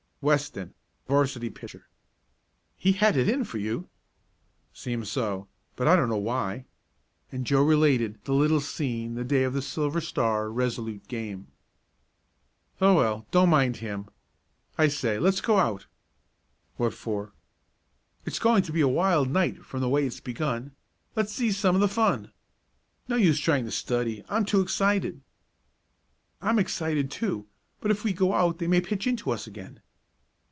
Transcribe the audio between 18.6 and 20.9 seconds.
to be a wild night from the way it's begun.